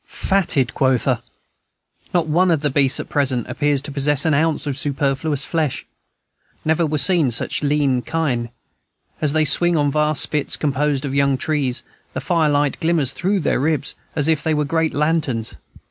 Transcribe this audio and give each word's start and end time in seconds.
Fatted, 0.07 0.73
quotha! 0.73 1.21
Not 2.11 2.25
one 2.25 2.49
of 2.49 2.61
the 2.61 2.71
beasts 2.71 2.99
at 2.99 3.07
present 3.07 3.47
appears 3.47 3.83
to 3.83 3.91
possess 3.91 4.25
an 4.25 4.33
ounce 4.33 4.65
of 4.65 4.75
superfluous 4.75 5.45
flesh. 5.45 5.85
Never 6.65 6.87
were 6.87 6.97
seen 6.97 7.29
such 7.29 7.61
lean 7.61 8.01
kine. 8.01 8.49
As 9.21 9.33
they 9.33 9.45
swing 9.45 9.77
on 9.77 9.91
vast 9.91 10.23
spits, 10.23 10.57
composed 10.57 11.05
of 11.05 11.13
young 11.13 11.37
trees, 11.37 11.83
the 12.13 12.19
firelight 12.19 12.79
glimmers 12.79 13.13
through 13.13 13.41
their 13.41 13.59
ribs, 13.59 13.93
as 14.15 14.27
if 14.27 14.41
they 14.41 14.55
were 14.55 14.65
great 14.65 14.95
lanterns. 14.95 15.53